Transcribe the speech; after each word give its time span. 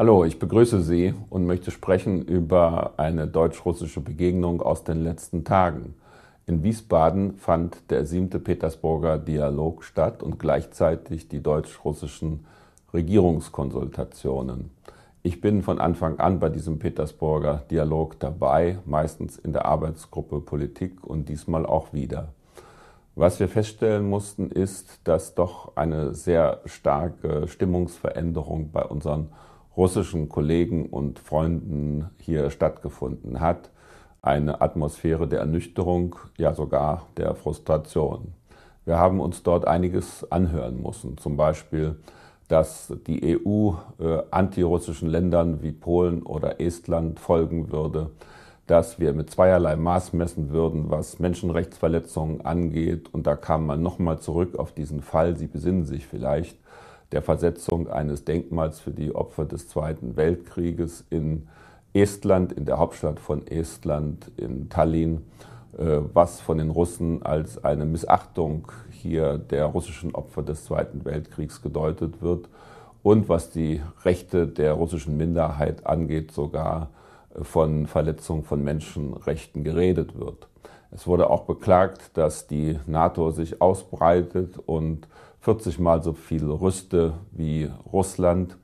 Hallo, 0.00 0.24
ich 0.24 0.38
begrüße 0.38 0.80
Sie 0.80 1.12
und 1.28 1.44
möchte 1.44 1.70
sprechen 1.70 2.22
über 2.22 2.94
eine 2.96 3.26
deutsch-russische 3.26 4.00
Begegnung 4.00 4.62
aus 4.62 4.82
den 4.82 5.04
letzten 5.04 5.44
Tagen. 5.44 5.94
In 6.46 6.62
Wiesbaden 6.62 7.34
fand 7.34 7.90
der 7.90 8.06
siebte 8.06 8.38
Petersburger 8.38 9.18
Dialog 9.18 9.84
statt 9.84 10.22
und 10.22 10.38
gleichzeitig 10.38 11.28
die 11.28 11.42
deutsch-russischen 11.42 12.46
Regierungskonsultationen. 12.94 14.70
Ich 15.22 15.42
bin 15.42 15.62
von 15.62 15.78
Anfang 15.78 16.18
an 16.18 16.40
bei 16.40 16.48
diesem 16.48 16.78
Petersburger 16.78 17.64
Dialog 17.70 18.18
dabei, 18.20 18.78
meistens 18.86 19.36
in 19.36 19.52
der 19.52 19.66
Arbeitsgruppe 19.66 20.40
Politik 20.40 21.04
und 21.04 21.28
diesmal 21.28 21.66
auch 21.66 21.92
wieder. 21.92 22.32
Was 23.16 23.38
wir 23.38 23.48
feststellen 23.48 24.08
mussten, 24.08 24.50
ist, 24.50 25.00
dass 25.04 25.34
doch 25.34 25.76
eine 25.76 26.14
sehr 26.14 26.62
starke 26.64 27.46
Stimmungsveränderung 27.48 28.70
bei 28.72 28.82
unseren 28.82 29.28
russischen 29.76 30.28
Kollegen 30.28 30.86
und 30.86 31.18
Freunden 31.18 32.10
hier 32.18 32.50
stattgefunden 32.50 33.40
hat. 33.40 33.70
Eine 34.22 34.60
Atmosphäre 34.60 35.26
der 35.26 35.40
Ernüchterung, 35.40 36.16
ja 36.36 36.54
sogar 36.54 37.06
der 37.16 37.34
Frustration. 37.34 38.34
Wir 38.84 38.98
haben 38.98 39.20
uns 39.20 39.42
dort 39.42 39.66
einiges 39.66 40.30
anhören 40.30 40.82
müssen, 40.82 41.16
zum 41.18 41.36
Beispiel 41.36 41.96
dass 42.50 42.92
die 43.06 43.38
EU 43.46 43.74
äh, 44.00 44.22
antirussischen 44.32 45.08
Ländern 45.08 45.62
wie 45.62 45.70
Polen 45.70 46.22
oder 46.22 46.60
Estland 46.60 47.20
folgen 47.20 47.70
würde, 47.70 48.10
dass 48.66 48.98
wir 48.98 49.12
mit 49.12 49.30
zweierlei 49.30 49.76
Maß 49.76 50.14
messen 50.14 50.50
würden, 50.50 50.90
was 50.90 51.20
Menschenrechtsverletzungen 51.20 52.40
angeht. 52.40 53.08
Und 53.14 53.28
da 53.28 53.36
kam 53.36 53.66
man 53.66 53.82
nochmal 53.82 54.18
zurück 54.18 54.58
auf 54.58 54.72
diesen 54.72 55.00
Fall, 55.00 55.36
Sie 55.36 55.46
besinnen 55.46 55.84
sich 55.84 56.08
vielleicht, 56.08 56.56
der 57.12 57.22
Versetzung 57.22 57.88
eines 57.88 58.24
Denkmals 58.24 58.80
für 58.80 58.92
die 58.92 59.14
Opfer 59.14 59.44
des 59.44 59.68
Zweiten 59.68 60.16
Weltkrieges 60.16 61.04
in 61.10 61.48
Estland, 61.92 62.52
in 62.52 62.64
der 62.64 62.78
Hauptstadt 62.78 63.18
von 63.18 63.46
Estland, 63.46 64.30
in 64.36 64.68
Tallinn, 64.68 65.22
äh, 65.76 65.98
was 66.12 66.40
von 66.40 66.58
den 66.58 66.70
Russen 66.70 67.22
als 67.22 67.64
eine 67.64 67.84
Missachtung 67.84 68.70
hier 68.90 69.38
der 69.38 69.66
russischen 69.66 70.14
Opfer 70.14 70.42
des 70.42 70.64
Zweiten 70.64 71.04
Weltkriegs 71.04 71.62
gedeutet 71.62 72.22
wird 72.22 72.48
und 73.02 73.28
was 73.28 73.50
die 73.50 73.80
Rechte 74.04 74.46
der 74.46 74.74
russischen 74.74 75.16
Minderheit 75.16 75.86
angeht, 75.86 76.32
sogar 76.32 76.90
von 77.42 77.86
Verletzung 77.86 78.44
von 78.44 78.62
Menschenrechten 78.62 79.64
geredet 79.64 80.18
wird. 80.18 80.48
Es 80.90 81.06
wurde 81.06 81.30
auch 81.30 81.42
beklagt, 81.42 82.10
dass 82.14 82.46
die 82.48 82.78
NATO 82.86 83.30
sich 83.30 83.62
ausbreitet 83.62 84.58
und 84.66 85.06
40 85.40 85.78
mal 85.78 86.02
so 86.02 86.12
viel 86.12 86.44
rüste 86.44 87.14
wie 87.32 87.70
Russland 87.92 88.56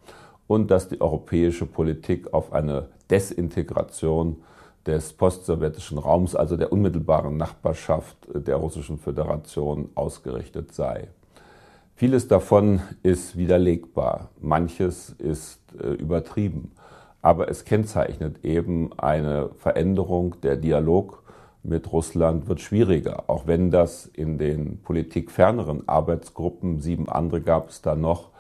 und 0.46 0.70
dass 0.70 0.88
die 0.88 1.00
europäische 1.00 1.66
Politik 1.66 2.32
auf 2.32 2.52
eine 2.52 2.88
Desintegration 3.10 4.42
des 4.86 5.12
postsowjetischen 5.12 5.98
Raums, 5.98 6.36
also 6.36 6.56
der 6.56 6.72
unmittelbaren 6.72 7.36
Nachbarschaft 7.36 8.16
der 8.32 8.56
Russischen 8.56 8.98
Föderation, 8.98 9.90
ausgerichtet 9.94 10.72
sei. 10.72 11.08
Vieles 11.94 12.28
davon 12.28 12.82
ist 13.02 13.36
widerlegbar, 13.36 14.28
manches 14.40 15.10
ist 15.18 15.60
äh, 15.80 15.88
übertrieben, 15.88 16.72
aber 17.22 17.48
es 17.48 17.64
kennzeichnet 17.64 18.44
eben 18.44 18.90
eine 18.98 19.48
Veränderung. 19.56 20.36
Der 20.42 20.56
Dialog 20.56 21.22
mit 21.66 21.92
Russland 21.92 22.48
wird 22.48 22.60
schwieriger, 22.60 23.24
auch 23.28 23.46
wenn 23.46 23.70
das 23.70 24.06
in 24.06 24.38
den 24.38 24.80
politikferneren 24.82 25.88
Arbeitsgruppen, 25.88 26.80
sieben 26.80 27.08
andere 27.08 27.40
gab 27.40 27.70
es 27.70 27.82
da 27.82 27.96
noch, 27.96 28.30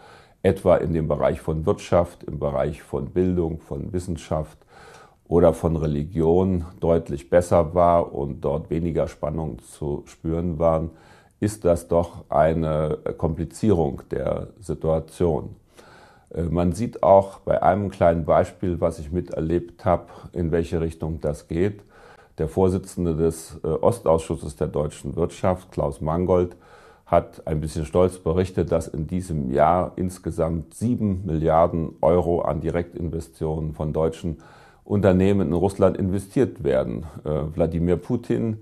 etwa 0.42 0.76
in 0.76 0.92
dem 0.92 1.08
Bereich 1.08 1.40
von 1.40 1.66
Wirtschaft, 1.66 2.22
im 2.24 2.38
Bereich 2.38 2.82
von 2.82 3.10
Bildung, 3.10 3.60
von 3.60 3.92
Wissenschaft, 3.92 4.58
oder 5.28 5.52
von 5.52 5.76
Religion 5.76 6.66
deutlich 6.78 7.30
besser 7.30 7.74
war 7.74 8.14
und 8.14 8.42
dort 8.42 8.70
weniger 8.70 9.08
Spannung 9.08 9.58
zu 9.58 10.04
spüren 10.06 10.60
waren, 10.60 10.90
ist 11.40 11.64
das 11.64 11.88
doch 11.88 12.24
eine 12.28 12.98
Komplizierung 13.18 14.02
der 14.10 14.48
Situation. 14.60 15.56
Äh, 16.32 16.42
man 16.42 16.72
sieht 16.72 17.02
auch 17.02 17.40
bei 17.40 17.62
einem 17.62 17.90
kleinen 17.90 18.24
Beispiel, 18.24 18.80
was 18.80 18.98
ich 18.98 19.10
miterlebt 19.10 19.84
habe, 19.84 20.06
in 20.32 20.52
welche 20.52 20.80
Richtung 20.80 21.20
das 21.20 21.48
geht. 21.48 21.82
Der 22.38 22.48
Vorsitzende 22.48 23.16
des 23.16 23.58
äh, 23.64 23.68
Ostausschusses 23.68 24.56
der 24.56 24.68
deutschen 24.68 25.16
Wirtschaft, 25.16 25.72
Klaus 25.72 26.00
Mangold, 26.00 26.56
hat 27.06 27.46
ein 27.46 27.60
bisschen 27.60 27.86
stolz 27.86 28.18
berichtet, 28.18 28.72
dass 28.72 28.88
in 28.88 29.06
diesem 29.06 29.52
Jahr 29.52 29.92
insgesamt 29.96 30.74
sieben 30.74 31.24
Milliarden 31.24 31.90
Euro 32.00 32.42
an 32.42 32.60
Direktinvestitionen 32.60 33.74
von 33.74 33.92
Deutschen 33.92 34.38
Unternehmen 34.84 35.48
in 35.48 35.54
Russland 35.54 35.96
investiert 35.96 36.62
werden. 36.62 37.04
Äh, 37.24 37.54
Wladimir 37.54 37.96
Putin, 37.96 38.58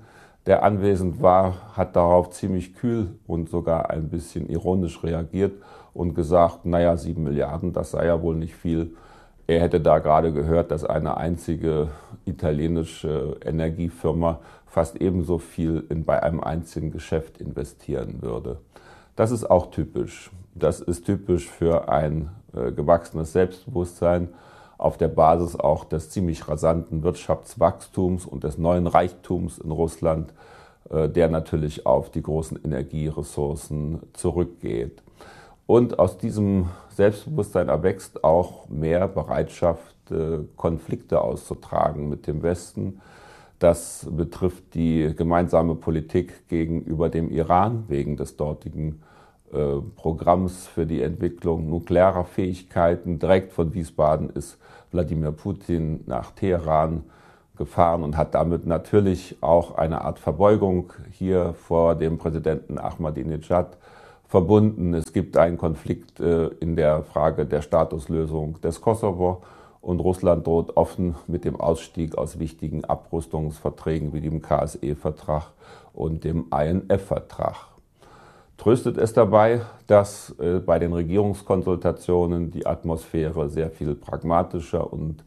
der 0.47 0.63
anwesend 0.63 1.21
war, 1.23 1.77
hat 1.77 1.97
darauf 1.97 2.31
ziemlich 2.31 2.75
kühl 2.75 3.09
und 3.27 3.49
sogar 3.49 3.91
ein 3.91 4.09
bisschen 4.09 4.49
ironisch 4.49 5.03
reagiert 5.03 5.55
und 5.95 6.15
gesagt, 6.15 6.65
naja, 6.65 6.97
sieben 6.97 7.25
Milliarden, 7.25 7.73
das 7.73 7.93
sei 7.93 8.07
ja 8.07 8.23
wohl 8.23 8.37
nicht 8.37 8.55
viel. 8.55 8.95
Er 9.47 9.61
hätte 9.61 9.81
da 9.81 9.99
gerade 9.99 10.33
gehört, 10.33 10.71
dass 10.71 10.85
eine 10.85 11.19
einzige 11.19 11.89
italienische 12.25 13.37
Energiefirma 13.45 14.41
fast 14.67 14.97
ebenso 14.97 15.39
viel 15.39 15.85
in, 15.91 16.05
bei 16.05 16.23
einem 16.23 16.41
einzigen 16.41 16.91
Geschäft 16.91 17.39
investieren 17.39 18.23
würde. 18.23 18.59
Das 19.17 19.31
ist 19.31 19.49
auch 19.49 19.71
typisch. 19.71 20.31
Das 20.55 20.81
ist 20.81 21.05
typisch 21.05 21.49
für 21.49 21.89
ein 21.89 22.31
äh, 22.55 22.73
gewachsenes 22.73 23.33
Selbstbewusstsein 23.33 24.29
auf 24.79 24.97
der 24.97 25.09
Basis 25.09 25.57
auch 25.57 25.85
des 25.85 26.11
ziemlich 26.11 26.49
rasanten 26.49 27.03
Wirtschaftswachstums 27.03 28.27
und 28.27 28.45
des 28.45 28.59
neuen 28.59 28.87
Reichtums 28.87 29.59
in 29.59 29.71
Russland, 29.71 30.33
äh, 30.91 31.09
der 31.09 31.29
natürlich 31.29 31.87
auf 31.87 32.11
die 32.11 32.23
großen 32.23 32.59
Energieressourcen 32.65 34.01
zurückgeht. 34.15 35.03
Und 35.67 35.99
aus 35.99 36.19
diesem 36.19 36.69
Selbstbewusstsein 36.91 37.69
erwächst 37.69 38.23
auch 38.23 38.69
mehr 38.69 39.09
Bereitschaft, 39.09 39.95
äh, 40.11 40.41
Konflikte 40.57 41.21
auszutragen 41.21 42.09
mit 42.09 42.27
dem 42.27 42.43
Westen. 42.43 43.01
Das 43.59 44.07
betrifft 44.11 44.75
die 44.75 45.15
gemeinsame 45.17 45.75
Politik 45.75 46.49
gegenüber 46.49 47.09
dem 47.09 47.31
Iran 47.31 47.85
wegen 47.89 48.17
des 48.17 48.37
dortigen 48.37 49.03
äh, 49.53 49.81
Programms 49.97 50.67
für 50.67 50.85
die 50.85 51.01
Entwicklung 51.01 51.71
nuklearer 51.71 52.25
Fähigkeiten. 52.25 53.19
Direkt 53.19 53.53
von 53.55 53.73
Wiesbaden 53.73 54.29
ist 54.29 54.59
Wladimir 54.91 55.33
Putin 55.33 56.01
nach 56.07 56.33
Teheran 56.33 57.05
gefahren 57.57 58.03
und 58.03 58.17
hat 58.17 58.35
damit 58.35 58.67
natürlich 58.67 59.37
auch 59.41 59.77
eine 59.77 60.03
Art 60.03 60.19
Verbeugung 60.19 60.93
hier 61.11 61.55
vor 61.55 61.95
dem 61.95 62.19
Präsidenten 62.19 62.79
Ahmadinejad 62.79 63.79
verbunden. 64.35 64.95
Es 64.95 65.13
gibt 65.13 65.37
einen 65.37 65.57
Konflikt 65.59 66.19
äh, 66.19 66.49
in 66.59 66.75
der 66.75 67.05
Frage 67.05 67.47
der 67.47 67.63
Statuslösung 67.63 68.61
des 68.63 68.81
Kosovo 68.81 69.45
und 69.81 70.01
Russland 70.01 70.45
droht 70.45 70.77
offen 70.77 71.15
mit 71.29 71.45
dem 71.45 71.61
Ausstieg 71.61 72.19
aus 72.19 72.41
wichtigen 72.41 72.85
Abrüstungsverträgen 72.85 74.13
wie 74.13 74.21
dem 74.21 74.43
KSE-Vertrag 74.43 75.53
und 75.93 76.25
dem 76.25 76.47
INF-Vertrag. 76.51 77.55
Tröstet 78.57 78.99
es 78.99 79.13
dabei, 79.13 79.61
dass 79.87 80.35
äh, 80.41 80.59
bei 80.59 80.81
den 80.81 80.93
Regierungskonsultationen 80.93 82.51
die 82.51 82.67
Atmosphäre 82.67 83.49
sehr 83.49 83.71
viel 83.71 83.95
pragmatischer 83.95 84.93
und 84.93 85.23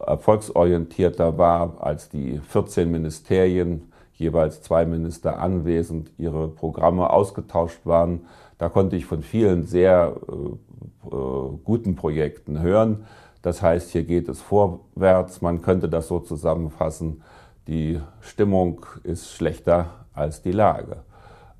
erfolgsorientierter 0.00 1.36
war, 1.36 1.74
als 1.80 2.08
die 2.08 2.38
14 2.38 2.90
Ministerien, 2.90 3.92
jeweils 4.18 4.62
zwei 4.62 4.84
Minister 4.86 5.38
anwesend, 5.38 6.10
ihre 6.18 6.48
Programme 6.48 7.10
ausgetauscht 7.10 7.80
waren. 7.84 8.22
Da 8.58 8.68
konnte 8.68 8.96
ich 8.96 9.06
von 9.06 9.22
vielen 9.22 9.66
sehr 9.66 10.16
äh, 10.28 11.08
äh, 11.14 11.58
guten 11.64 11.94
Projekten 11.94 12.60
hören. 12.60 13.04
Das 13.42 13.62
heißt, 13.62 13.90
hier 13.90 14.04
geht 14.04 14.28
es 14.28 14.40
vorwärts. 14.40 15.40
Man 15.42 15.62
könnte 15.62 15.88
das 15.88 16.08
so 16.08 16.18
zusammenfassen. 16.18 17.22
Die 17.68 18.00
Stimmung 18.20 18.84
ist 19.04 19.32
schlechter 19.32 19.90
als 20.14 20.42
die 20.42 20.52
Lage. 20.52 20.98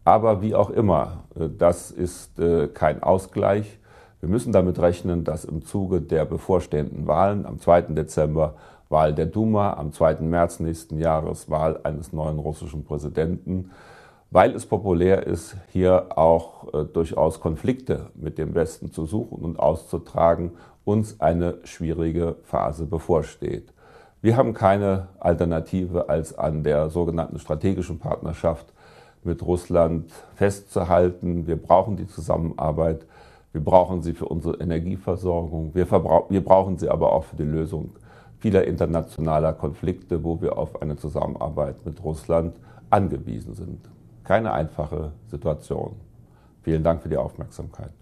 Aber 0.04 0.40
wie 0.40 0.54
auch 0.54 0.70
immer, 0.70 1.24
äh, 1.34 1.48
das 1.56 1.90
ist 1.90 2.38
äh, 2.38 2.68
kein 2.68 3.02
Ausgleich. 3.02 3.78
Wir 4.20 4.28
müssen 4.28 4.52
damit 4.52 4.78
rechnen, 4.78 5.24
dass 5.24 5.44
im 5.44 5.64
Zuge 5.64 6.00
der 6.00 6.24
bevorstehenden 6.24 7.06
Wahlen 7.06 7.44
am 7.44 7.60
2. 7.60 7.82
Dezember 7.92 8.54
Wahl 8.88 9.14
der 9.14 9.26
Duma, 9.26 9.74
am 9.74 9.92
2. 9.92 10.20
März 10.20 10.60
nächsten 10.60 10.98
Jahres 10.98 11.50
Wahl 11.50 11.80
eines 11.82 12.12
neuen 12.12 12.38
russischen 12.38 12.84
Präsidenten, 12.84 13.70
weil 14.30 14.54
es 14.54 14.66
populär 14.66 15.26
ist, 15.26 15.56
hier 15.72 16.16
auch 16.16 16.72
äh, 16.72 16.84
durchaus 16.84 17.40
Konflikte 17.40 18.10
mit 18.14 18.38
dem 18.38 18.54
Westen 18.54 18.92
zu 18.92 19.06
suchen 19.06 19.44
und 19.44 19.58
auszutragen, 19.58 20.52
uns 20.84 21.20
eine 21.20 21.58
schwierige 21.64 22.36
Phase 22.44 22.86
bevorsteht. 22.86 23.72
Wir 24.22 24.36
haben 24.36 24.54
keine 24.54 25.08
Alternative, 25.18 26.08
als 26.08 26.36
an 26.36 26.62
der 26.62 26.90
sogenannten 26.90 27.38
strategischen 27.38 27.98
Partnerschaft 27.98 28.66
mit 29.24 29.42
Russland 29.42 30.10
festzuhalten. 30.34 31.46
Wir 31.46 31.56
brauchen 31.56 31.96
die 31.96 32.06
Zusammenarbeit. 32.06 33.04
Wir 33.52 33.62
brauchen 33.62 34.02
sie 34.02 34.12
für 34.12 34.26
unsere 34.26 34.56
Energieversorgung. 34.56 35.74
Wir, 35.74 35.90
wir 35.90 36.44
brauchen 36.44 36.78
sie 36.78 36.88
aber 36.88 37.12
auch 37.12 37.24
für 37.24 37.36
die 37.36 37.42
Lösung 37.42 37.90
vieler 38.38 38.64
internationaler 38.64 39.52
Konflikte, 39.52 40.22
wo 40.22 40.40
wir 40.40 40.58
auf 40.58 40.82
eine 40.82 40.96
Zusammenarbeit 40.96 41.84
mit 41.84 42.02
Russland 42.04 42.56
angewiesen 42.90 43.54
sind. 43.54 43.80
Keine 44.24 44.52
einfache 44.52 45.12
Situation. 45.26 45.96
Vielen 46.62 46.82
Dank 46.82 47.02
für 47.02 47.08
die 47.08 47.16
Aufmerksamkeit. 47.16 47.92